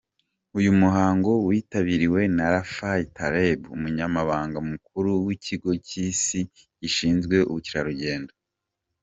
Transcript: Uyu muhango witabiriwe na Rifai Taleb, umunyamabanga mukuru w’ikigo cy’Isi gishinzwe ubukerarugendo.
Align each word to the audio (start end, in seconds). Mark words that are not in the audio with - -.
Uyu 0.59 0.71
muhango 0.81 1.31
witabiriwe 1.47 2.21
na 2.35 2.45
Rifai 2.53 3.03
Taleb, 3.15 3.59
umunyamabanga 3.75 4.57
mukuru 4.69 5.09
w’ikigo 5.25 5.69
cy’Isi 5.87 6.39
gishinzwe 6.81 7.35
ubukerarugendo. 7.49 8.31